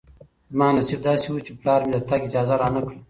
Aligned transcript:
زما 0.51 0.67
نصیب 0.77 0.99
داسې 1.07 1.27
و 1.31 1.43
چې 1.45 1.51
پلار 1.59 1.81
مې 1.87 1.91
د 1.95 1.99
تګ 2.09 2.19
اجازه 2.27 2.55
رانه 2.61 2.79
کړه. 2.85 2.95